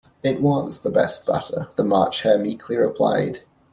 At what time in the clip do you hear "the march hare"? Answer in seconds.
1.75-2.39